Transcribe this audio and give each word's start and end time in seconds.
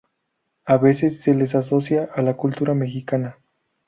A 0.65 0.77
veces 0.77 1.21
se 1.21 1.35
les 1.35 1.53
asocia 1.53 2.09
a 2.11 2.23
la 2.23 2.33
cultura 2.35 2.73
mexicana. 2.73 3.37